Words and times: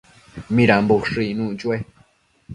¿Midambo 0.55 0.93
ushëc 1.01 1.25
icnuc 1.31 1.51
chue? 1.59 1.77